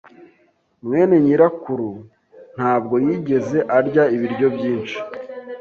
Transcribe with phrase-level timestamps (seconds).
[0.83, 1.89] mwene nyirakuru
[2.55, 4.97] ntabwo yigeze arya ibiryo byinshi.